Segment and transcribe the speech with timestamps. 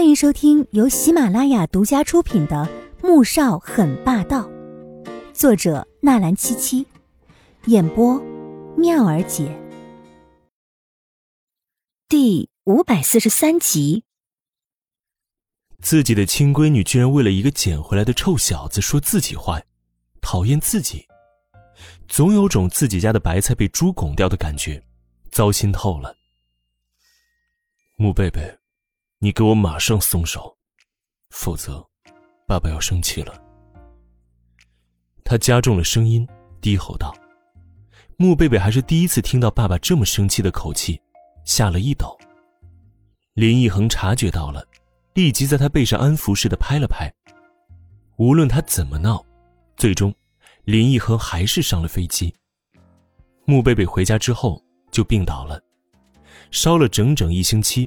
[0.00, 2.66] 欢迎收听由喜马拉雅独家出品的
[3.06, 4.48] 《穆少很霸道》，
[5.34, 6.86] 作者纳兰七七，
[7.66, 8.18] 演播
[8.78, 9.54] 妙儿姐，
[12.08, 14.04] 第五百四十三集。
[15.82, 19.62] 自己的亲闺女居然为了一个捡回来的臭小子说自己坏，
[20.22, 21.06] 讨厌自己，
[22.08, 24.82] 总有种自己家的白菜被猪拱掉的感觉，
[25.30, 26.16] 糟心透了。
[27.98, 28.59] 穆贝贝。
[29.22, 30.56] 你给我马上松手，
[31.28, 31.86] 否则，
[32.46, 33.38] 爸爸要生气了。
[35.22, 36.26] 他加重了声音，
[36.62, 37.14] 低吼道
[38.16, 40.98] ：“穆贝贝还是第一次听到爸爸这么生气的口气，
[41.44, 42.18] 吓了一抖。”
[43.36, 44.66] 林奕恒察觉到了，
[45.12, 47.12] 立即在他背上安抚似的拍了拍。
[48.16, 49.22] 无论他怎么闹，
[49.76, 50.14] 最终，
[50.64, 52.34] 林奕恒还是上了飞机。
[53.44, 55.62] 穆贝贝回家之后就病倒了，
[56.50, 57.86] 烧了整整一星期。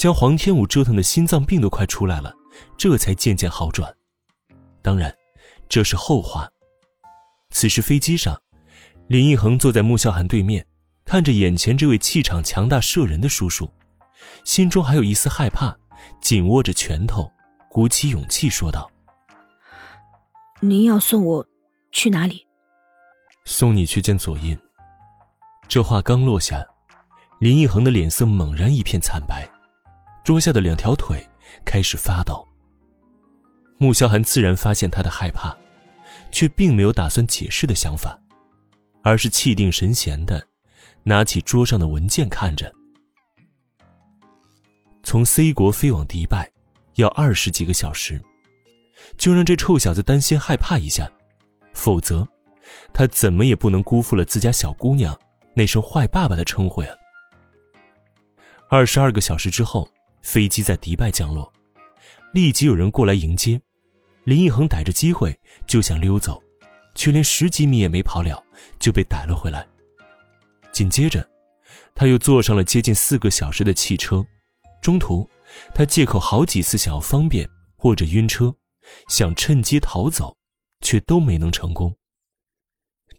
[0.00, 2.34] 将黄天武折腾的心脏病都快出来了，
[2.78, 3.94] 这才渐渐好转。
[4.80, 5.14] 当然，
[5.68, 6.48] 这是后话。
[7.50, 8.34] 此时飞机上，
[9.08, 10.66] 林奕恒坐在穆萧寒对面，
[11.04, 13.70] 看着眼前这位气场强大摄人的叔叔，
[14.42, 15.76] 心中还有一丝害怕，
[16.22, 17.30] 紧握着拳头，
[17.68, 18.90] 鼓起勇气说道
[20.60, 21.46] ：“您要送我
[21.92, 22.46] 去哪里
[23.44, 24.58] ？”“送你去见左印。”
[25.68, 26.66] 这话刚落下，
[27.38, 29.46] 林奕恒的脸色猛然一片惨白。
[30.22, 31.26] 桌下的两条腿
[31.64, 32.46] 开始发抖。
[33.78, 35.56] 穆萧寒自然发现他的害怕，
[36.30, 38.18] 却并没有打算解释的想法，
[39.02, 40.46] 而是气定神闲的
[41.02, 42.70] 拿起桌上的文件看着。
[45.02, 46.50] 从 C 国飞往迪拜，
[46.96, 48.20] 要二十几个小时，
[49.16, 51.10] 就让这臭小子担心害怕一下，
[51.72, 52.28] 否则，
[52.92, 55.18] 他怎么也不能辜负了自家小姑娘
[55.54, 56.90] 那声“坏爸爸”的称呼呀。
[58.68, 59.90] 二十二个小时之后。
[60.22, 61.52] 飞机在迪拜降落，
[62.32, 63.60] 立即有人过来迎接。
[64.24, 66.42] 林奕恒逮着机会就想溜走，
[66.94, 68.42] 却连十几米也没跑了，
[68.78, 69.66] 就被逮了回来。
[70.72, 71.26] 紧接着，
[71.94, 74.24] 他又坐上了接近四个小时的汽车。
[74.82, 75.28] 中途，
[75.74, 78.54] 他借口好几次想要方便或者晕车，
[79.08, 80.36] 想趁机逃走，
[80.80, 81.96] 却都没能成功。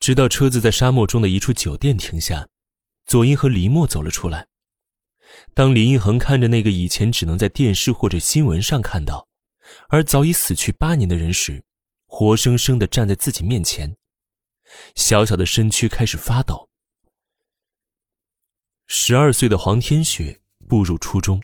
[0.00, 2.46] 直到车子在沙漠中的一处酒店停下，
[3.06, 4.46] 左英和黎墨走了出来。
[5.54, 9.26] 当林一恒看着那个以前只能在电视或者新闻上看到，
[9.88, 11.64] 而早已死去八年的人时，
[12.06, 13.96] 活生生的站在自己面前，
[14.94, 16.68] 小小的身躯开始发抖。
[18.86, 20.38] 十二岁的黄天雪
[20.68, 21.42] 步入初中，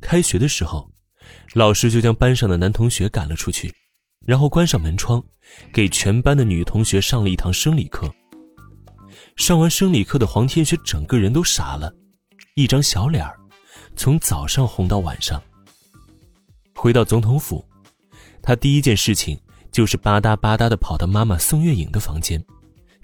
[0.00, 0.90] 开学的时候，
[1.54, 3.72] 老师就将班上的男同学赶了出去，
[4.26, 5.24] 然后关上门窗，
[5.72, 8.12] 给全班的女同学上了一堂生理课。
[9.36, 11.94] 上完生理课的黄天雪整个人都傻了。
[12.56, 13.36] 一张小脸儿，
[13.96, 15.42] 从早上红到晚上。
[16.72, 17.64] 回到总统府，
[18.40, 19.36] 他第一件事情
[19.72, 22.40] 就是吧嗒吧嗒的跑到妈妈宋月影的房间，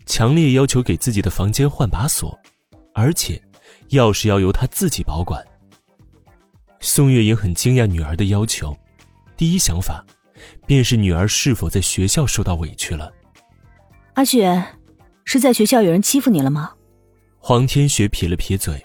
[0.06, 2.38] 强烈要求给自己的房间换把锁，
[2.94, 3.42] 而且
[3.88, 5.44] 钥匙要由他自己保管。
[6.78, 8.76] 宋月影很惊讶女儿的要求，
[9.36, 10.06] 第一想法
[10.64, 13.12] 便是女儿是否在学校受到委屈了。
[14.14, 14.64] 阿雪，
[15.24, 16.72] 是在学校有人欺负你了吗？
[17.40, 18.80] 黄天雪撇了撇嘴。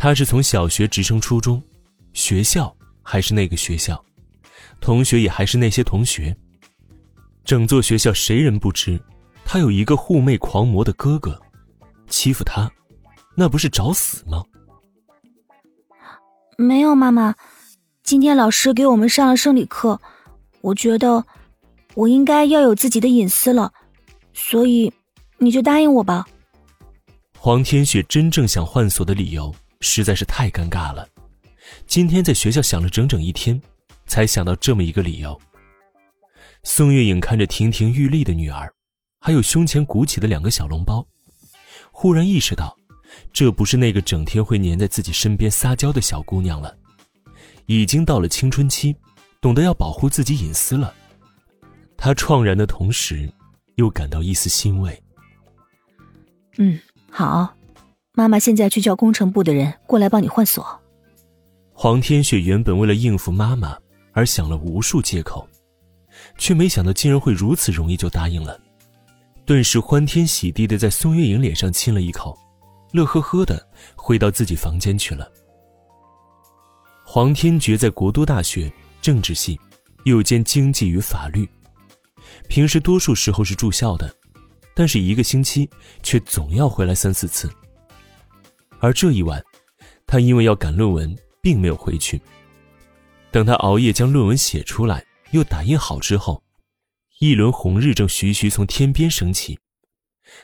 [0.00, 1.60] 他是从小学直升初中，
[2.12, 4.02] 学校还是那个学校，
[4.80, 6.34] 同学也还是那些同学。
[7.44, 9.00] 整座学校谁人不知，
[9.44, 11.40] 他有一个护妹狂魔的哥哥，
[12.06, 12.70] 欺负他，
[13.34, 14.44] 那不是找死吗？
[16.56, 17.34] 没有妈妈，
[18.04, 20.00] 今天老师给我们上了生理课，
[20.60, 21.24] 我觉得
[21.94, 23.72] 我应该要有自己的隐私了，
[24.32, 24.92] 所以
[25.38, 26.24] 你就答应我吧。
[27.36, 29.52] 黄天雪真正想换锁的理由。
[29.80, 31.08] 实在是太尴尬了，
[31.86, 33.60] 今天在学校想了整整一天，
[34.06, 35.40] 才想到这么一个理由。
[36.64, 38.72] 宋月影看着亭亭玉立的女儿，
[39.20, 41.06] 还有胸前鼓起的两个小笼包，
[41.92, 42.76] 忽然意识到，
[43.32, 46.76] 这不是那个整天会黏在自己身边撒娇的小姑娘了，
[47.66, 48.96] 已经到了青春期，
[49.40, 50.92] 懂得要保护自己隐私了。
[51.96, 53.32] 她怆然的同时，
[53.76, 55.00] 又感到一丝欣慰。
[56.56, 56.78] 嗯，
[57.10, 57.54] 好。
[58.18, 60.66] 妈妈现在去叫工程部的人过来帮你换锁。
[61.72, 63.78] 黄天雪原本为了应付妈妈
[64.12, 65.48] 而想了无数借口，
[66.36, 68.60] 却没想到竟然会如此容易就答应了，
[69.46, 72.36] 顿时欢天喜地的在宋月影脸上亲了一口，
[72.90, 75.30] 乐呵呵的回到自己房间去了。
[77.04, 78.68] 黄天觉在国都大学
[79.00, 79.56] 政治系，
[80.06, 81.48] 又兼经济与法律，
[82.48, 84.12] 平时多数时候是住校的，
[84.74, 85.70] 但是一个星期
[86.02, 87.48] 却总要回来三四次。
[88.80, 89.44] 而这一晚，
[90.06, 92.20] 他因为要赶论文，并没有回去。
[93.30, 96.42] 等他熬夜将论文写出来，又打印好之后，
[97.18, 99.58] 一轮红日正徐徐从天边升起。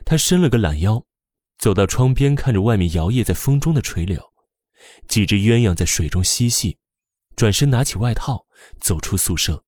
[0.04, 1.04] 他伸了个懒腰，
[1.58, 4.20] 走到窗边，看着外面摇曳在风中的垂柳，
[5.08, 6.78] 几只鸳鸯在水中嬉戏，
[7.36, 8.46] 转身拿起外套，
[8.80, 9.64] 走出宿舍。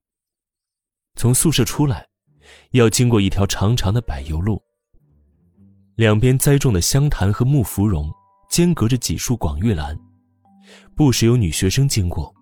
[1.14, 2.08] 从宿舍出来，
[2.72, 4.62] 要经过一条长长的柏油路，
[5.94, 8.12] 两边栽种的香檀和木芙蓉，
[8.48, 9.98] 间隔着几束广玉兰，
[10.94, 12.34] 不时有女学生经过。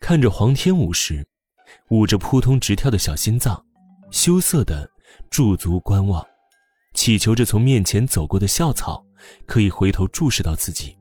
[0.00, 1.26] 看着黄天武时，
[1.90, 3.64] 捂着扑通直跳的小心脏，
[4.10, 4.90] 羞涩的
[5.30, 6.24] 驻足观望，
[6.94, 9.04] 祈求着从面前走过的校草
[9.46, 10.96] 可以回头注视到自己。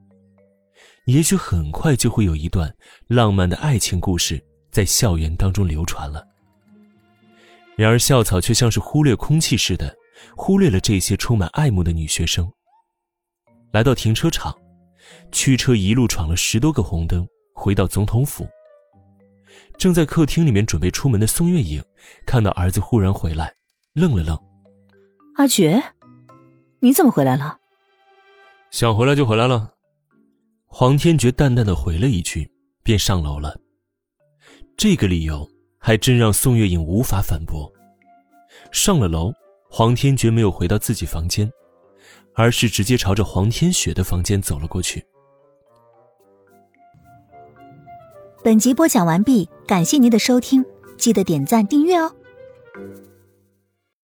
[1.06, 2.72] 也许很快就会有一段
[3.08, 6.26] 浪漫的爱情故事在校园当中流传了。
[7.76, 9.96] 然而校草却像是忽略空气似的，
[10.38, 12.50] 忽略了这些充满爱慕的女学生。
[13.72, 14.56] 来到停车场，
[15.32, 18.48] 驱车一路闯了十多个红灯，回到总统府。
[19.78, 21.82] 正在客厅里面准备出门的宋月影，
[22.26, 23.54] 看到儿子忽然回来，
[23.94, 24.38] 愣了愣。
[25.36, 25.82] 阿觉，
[26.80, 27.58] 你怎么回来了？
[28.70, 29.74] 想回来就回来了。
[30.68, 32.50] 黄天觉淡淡的回了一句，
[32.84, 33.58] 便上楼了。
[34.78, 37.72] 这个理由还真让宋月影无法反驳。
[38.72, 39.32] 上了楼，
[39.70, 41.50] 黄天觉没有回到自己房间，
[42.34, 45.06] 而是直接朝着黄天雪的房间走了过去。
[48.44, 50.66] 本集播讲完毕，感谢您的收听，
[50.98, 52.16] 记得点赞订阅哦。